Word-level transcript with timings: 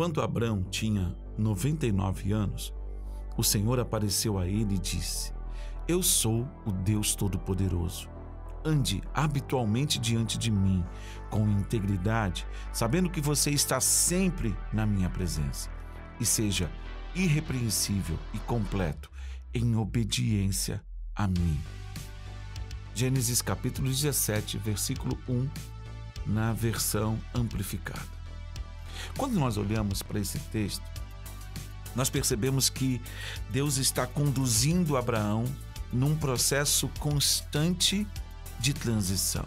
Quando 0.00 0.22
Abraão 0.22 0.62
tinha 0.62 1.14
99 1.36 2.32
anos, 2.32 2.72
o 3.36 3.44
Senhor 3.44 3.78
apareceu 3.78 4.38
a 4.38 4.46
ele 4.46 4.76
e 4.76 4.78
disse: 4.78 5.30
Eu 5.86 6.02
sou 6.02 6.48
o 6.64 6.72
Deus 6.72 7.14
Todo-Poderoso. 7.14 8.08
Ande 8.64 9.02
habitualmente 9.12 9.98
diante 9.98 10.38
de 10.38 10.50
mim 10.50 10.82
com 11.28 11.46
integridade, 11.46 12.46
sabendo 12.72 13.10
que 13.10 13.20
você 13.20 13.50
está 13.50 13.78
sempre 13.78 14.56
na 14.72 14.86
minha 14.86 15.10
presença, 15.10 15.68
e 16.18 16.24
seja 16.24 16.72
irrepreensível 17.14 18.18
e 18.32 18.38
completo 18.38 19.10
em 19.52 19.76
obediência 19.76 20.82
a 21.14 21.28
mim. 21.28 21.60
Gênesis 22.94 23.42
capítulo 23.42 23.86
17, 23.86 24.56
versículo 24.56 25.18
1, 25.28 25.46
na 26.24 26.54
versão 26.54 27.18
amplificada. 27.34 28.19
Quando 29.16 29.34
nós 29.34 29.56
olhamos 29.56 30.02
para 30.02 30.20
esse 30.20 30.38
texto, 30.38 30.82
nós 31.94 32.08
percebemos 32.08 32.68
que 32.68 33.00
Deus 33.50 33.76
está 33.76 34.06
conduzindo 34.06 34.96
Abraão 34.96 35.44
num 35.92 36.16
processo 36.16 36.88
constante 36.98 38.06
de 38.58 38.72
transição. 38.72 39.44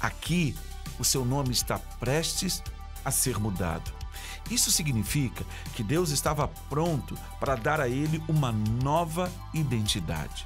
Aqui, 0.00 0.56
o 0.98 1.04
seu 1.04 1.24
nome 1.24 1.50
está 1.50 1.78
prestes 1.78 2.62
a 3.04 3.10
ser 3.10 3.38
mudado. 3.38 3.92
Isso 4.50 4.70
significa 4.70 5.44
que 5.74 5.82
Deus 5.82 6.10
estava 6.10 6.48
pronto 6.48 7.16
para 7.38 7.54
dar 7.54 7.80
a 7.80 7.88
ele 7.88 8.22
uma 8.28 8.50
nova 8.50 9.30
identidade. 9.52 10.44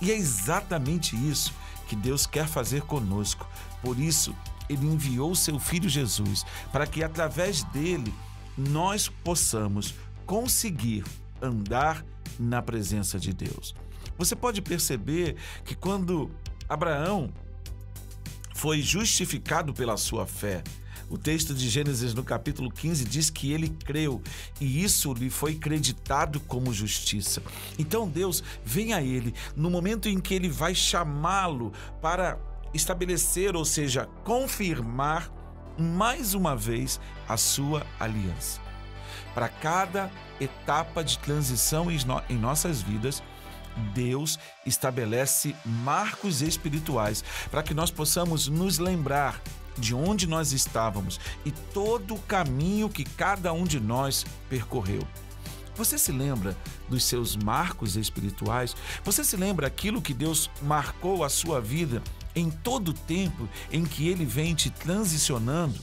E 0.00 0.10
é 0.10 0.16
exatamente 0.16 1.16
isso 1.16 1.52
que 1.88 1.96
Deus 1.96 2.26
quer 2.26 2.46
fazer 2.46 2.82
conosco. 2.82 3.46
Por 3.82 3.98
isso, 3.98 4.34
ele 4.70 4.86
enviou 4.86 5.34
seu 5.34 5.58
filho 5.58 5.88
Jesus 5.88 6.44
para 6.72 6.86
que 6.86 7.02
através 7.02 7.64
dele 7.64 8.14
nós 8.56 9.08
possamos 9.08 9.94
conseguir 10.24 11.04
andar 11.42 12.04
na 12.38 12.62
presença 12.62 13.18
de 13.18 13.32
Deus. 13.32 13.74
Você 14.16 14.36
pode 14.36 14.62
perceber 14.62 15.36
que 15.64 15.74
quando 15.74 16.30
Abraão 16.68 17.32
foi 18.54 18.80
justificado 18.80 19.72
pela 19.72 19.96
sua 19.96 20.26
fé, 20.26 20.62
o 21.08 21.18
texto 21.18 21.52
de 21.52 21.68
Gênesis 21.68 22.14
no 22.14 22.22
capítulo 22.22 22.70
15 22.70 23.04
diz 23.04 23.30
que 23.30 23.52
ele 23.52 23.68
creu 23.68 24.22
e 24.60 24.84
isso 24.84 25.12
lhe 25.12 25.28
foi 25.28 25.56
creditado 25.56 26.38
como 26.38 26.72
justiça. 26.72 27.42
Então 27.76 28.08
Deus 28.08 28.44
vem 28.64 28.92
a 28.92 29.02
ele 29.02 29.34
no 29.56 29.68
momento 29.68 30.08
em 30.08 30.20
que 30.20 30.32
ele 30.32 30.48
vai 30.48 30.72
chamá-lo 30.72 31.72
para 32.00 32.38
estabelecer, 32.72 33.56
ou 33.56 33.64
seja, 33.64 34.08
confirmar 34.24 35.30
mais 35.78 36.34
uma 36.34 36.54
vez 36.54 37.00
a 37.28 37.36
sua 37.36 37.86
aliança. 37.98 38.60
Para 39.34 39.48
cada 39.48 40.10
etapa 40.40 41.02
de 41.04 41.18
transição 41.18 41.88
em 41.90 42.36
nossas 42.36 42.82
vidas, 42.82 43.22
Deus 43.94 44.38
estabelece 44.66 45.54
marcos 45.64 46.42
espirituais 46.42 47.24
para 47.50 47.62
que 47.62 47.72
nós 47.72 47.90
possamos 47.90 48.48
nos 48.48 48.78
lembrar 48.78 49.40
de 49.78 49.94
onde 49.94 50.26
nós 50.26 50.52
estávamos 50.52 51.20
e 51.44 51.50
todo 51.50 52.14
o 52.14 52.22
caminho 52.22 52.88
que 52.88 53.04
cada 53.04 53.52
um 53.52 53.64
de 53.64 53.80
nós 53.80 54.26
percorreu. 54.48 55.06
Você 55.76 55.96
se 55.96 56.12
lembra 56.12 56.56
dos 56.88 57.04
seus 57.04 57.36
marcos 57.36 57.96
espirituais? 57.96 58.76
Você 59.04 59.24
se 59.24 59.36
lembra 59.36 59.66
aquilo 59.68 60.02
que 60.02 60.12
Deus 60.12 60.50
marcou 60.60 61.24
a 61.24 61.28
sua 61.28 61.60
vida 61.60 62.02
em 62.34 62.50
todo 62.50 62.88
o 62.88 62.94
tempo 62.94 63.48
em 63.70 63.84
que 63.84 64.08
ele 64.08 64.24
vem 64.24 64.54
te 64.54 64.70
transicionando? 64.70 65.78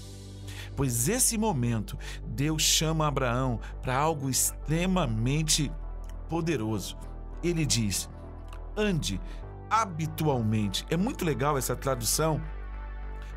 Pois 0.75 1.09
esse 1.09 1.37
momento 1.37 1.97
Deus 2.25 2.61
chama 2.61 3.07
Abraão 3.07 3.59
para 3.81 3.97
algo 3.97 4.29
extremamente 4.29 5.71
poderoso 6.29 6.97
ele 7.43 7.65
diz: 7.65 8.09
ande 8.75 9.19
habitualmente. 9.69 10.85
É 10.89 10.97
muito 10.97 11.25
legal 11.25 11.57
essa 11.57 11.75
tradução, 11.75 12.41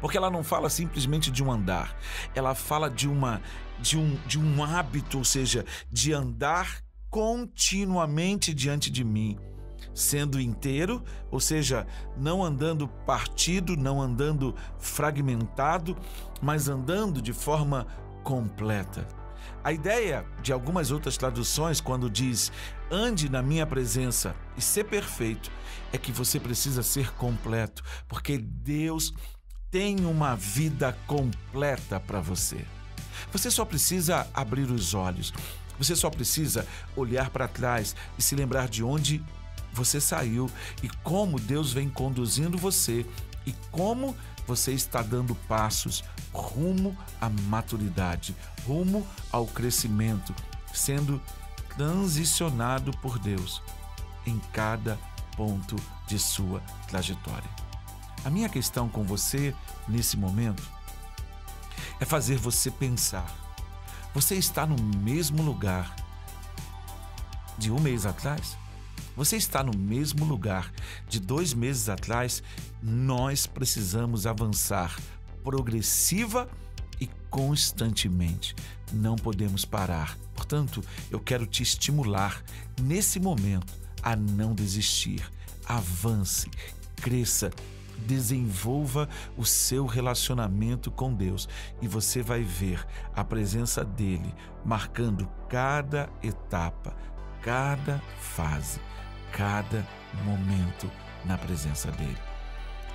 porque 0.01 0.17
ela 0.17 0.31
não 0.31 0.43
fala 0.43 0.71
simplesmente 0.71 1.31
de 1.31 1.43
um 1.43 1.51
andar, 1.51 1.97
ela 2.35 2.55
fala 2.55 2.89
de 2.89 3.09
uma 3.09 3.41
de 3.79 3.99
um 3.99 4.17
de 4.27 4.39
um 4.39 4.63
hábito, 4.63 5.19
ou 5.19 5.25
seja, 5.25 5.65
de 5.91 6.13
andar 6.13 6.83
continuamente 7.09 8.55
diante 8.55 8.91
de 8.91 9.03
mim, 9.03 9.39
sendo 9.95 10.41
inteiro, 10.41 11.03
ou 11.31 11.41
seja, 11.41 11.87
não 12.17 12.43
andando 12.43 12.89
partido, 12.89 13.77
não 13.77 14.01
andando 14.01 14.55
fragmentado, 14.79 15.97
mas 16.41 16.69
andando 16.69 17.21
de 17.21 17.33
forma 17.33 17.87
completa. 18.23 19.07
A 19.63 19.73
ideia 19.73 20.25
de 20.43 20.53
algumas 20.53 20.91
outras 20.91 21.17
traduções, 21.17 21.81
quando 21.81 22.09
diz 22.09 22.51
ande 22.91 23.29
na 23.29 23.43
minha 23.43 23.67
presença 23.67 24.35
e 24.57 24.63
ser 24.63 24.85
perfeito, 24.85 25.51
é 25.93 25.99
que 25.99 26.13
você 26.13 26.41
precisa 26.41 26.83
ser 26.83 27.13
completo, 27.15 27.83
porque 28.09 28.39
Deus 28.39 29.13
tem 29.71 30.05
uma 30.05 30.35
vida 30.35 30.97
completa 31.07 32.01
para 32.01 32.21
você. 32.21 32.65
Você 33.33 33.51
só 33.51 33.65
precisa 33.65 34.27
abrir 34.33 34.71
os 34.71 34.95
olhos, 34.95 35.33
você 35.79 35.95
só 35.95 36.11
precisa 36.11 36.67
olhar 36.97 37.31
para 37.31 37.47
trás 37.47 37.95
e 38.19 38.23
se 38.23 38.35
lembrar 38.35 38.69
de 38.69 38.83
onde 38.83 39.23
você 39.73 40.01
saiu 40.01 40.51
e 40.83 40.89
como 41.03 41.39
Deus 41.39 41.73
vem 41.73 41.89
conduzindo 41.89 42.59
você 42.59 43.07
e 43.47 43.53
como 43.71 44.17
você 44.47 44.73
está 44.73 45.03
dando 45.03 45.35
passos 45.35 46.03
rumo 46.33 46.97
à 47.21 47.29
maturidade, 47.29 48.35
rumo 48.67 49.07
ao 49.31 49.47
crescimento, 49.47 50.35
sendo 50.73 51.21
transicionado 51.77 52.91
por 52.99 53.19
Deus 53.19 53.63
em 54.27 54.39
cada 54.53 54.99
ponto 55.37 55.77
de 56.07 56.19
sua 56.19 56.61
trajetória. 56.89 57.49
A 58.25 58.31
minha 58.31 58.49
questão 58.49 58.89
com 58.89 59.05
você 59.05 59.55
nesse 59.89 60.17
momento 60.17 60.63
é 61.99 62.05
fazer 62.05 62.37
você 62.37 62.71
pensar. 62.71 63.27
Você 64.15 64.35
está 64.35 64.67
no 64.67 64.77
mesmo 64.99 65.43
lugar 65.43 65.95
de 67.57 67.71
um 67.71 67.79
mês 67.79 68.05
atrás? 68.05 68.59
Você 69.17 69.37
está 69.37 69.63
no 69.63 69.77
mesmo 69.77 70.25
lugar 70.25 70.73
de 71.09 71.21
dois 71.21 71.53
meses 71.53 71.89
atrás? 71.89 72.43
Nós 72.83 73.47
precisamos 73.47 74.27
avançar 74.27 74.99
progressiva 75.43 76.49
e 77.01 77.09
constantemente. 77.29 78.55
Não 78.93 79.17
podemos 79.17 79.65
parar. 79.65 80.17
Portanto, 80.35 80.83
eu 81.11 81.21
quero 81.21 81.47
te 81.47 81.63
estimular 81.63 82.43
nesse 82.81 83.19
momento 83.19 83.73
a 84.03 84.15
não 84.17 84.55
desistir. 84.55 85.31
Avance, 85.67 86.51
cresça, 86.97 87.51
desenvolva 88.07 89.09
o 89.37 89.45
seu 89.45 89.87
relacionamento 89.87 90.91
com 90.91 91.13
Deus 91.13 91.49
e 91.81 91.89
você 91.89 92.23
vai 92.23 92.43
ver 92.43 92.85
a 93.15 93.23
presença 93.23 93.85
dele 93.85 94.35
marcando 94.65 95.29
cada 95.49 96.09
etapa, 96.23 96.97
cada 97.43 98.01
fase, 98.19 98.81
cada 99.33 99.87
momento 100.25 100.91
na 101.25 101.37
presença 101.39 101.91
dele. 101.93 102.19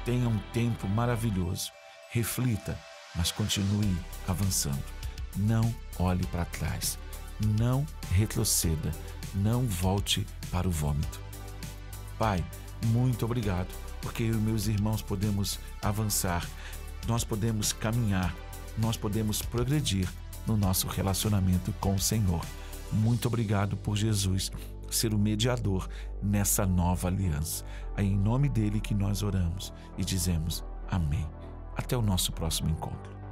Tenha 0.04 0.28
um 0.28 0.38
tempo 0.54 0.88
maravilhoso 0.88 1.72
reflita, 2.16 2.80
mas 3.14 3.30
continue 3.30 3.98
avançando. 4.26 4.84
Não 5.36 5.76
olhe 6.00 6.26
para 6.28 6.46
trás, 6.46 6.98
não 7.60 7.86
retroceda, 8.14 8.92
não 9.34 9.66
volte 9.66 10.26
para 10.50 10.66
o 10.66 10.72
vômito. 10.72 11.20
Pai, 12.18 12.44
muito 12.86 13.26
obrigado, 13.26 13.68
porque 14.02 14.24
eu 14.24 14.36
e 14.36 14.38
meus 14.38 14.68
irmãos 14.68 15.02
podemos 15.02 15.60
avançar, 15.82 16.48
nós 17.06 17.26
podemos 17.26 17.74
caminhar, 17.74 18.34
nós 18.78 18.96
podemos 18.96 19.42
progredir 19.42 20.08
no 20.48 20.56
nosso 20.56 20.88
relacionamento 20.88 21.74
com 21.82 21.96
o 21.96 22.00
Senhor. 22.00 22.46
Muito 22.96 23.28
obrigado 23.28 23.76
por 23.78 23.96
Jesus 23.96 24.52
ser 24.90 25.14
o 25.14 25.20
mediador 25.20 25.90
nessa 26.22 26.66
nova 26.66 27.08
aliança. 27.08 27.66
É 27.98 28.04
em 28.04 28.16
nome 28.16 28.48
dele 28.50 28.80
que 28.80 28.94
nós 28.94 29.24
oramos 29.24 29.74
e 29.98 30.06
dizemos 30.06 30.64
amém. 30.90 31.28
Até 31.76 31.98
o 31.98 32.02
nosso 32.02 32.32
próximo 32.32 32.70
encontro. 32.70 33.25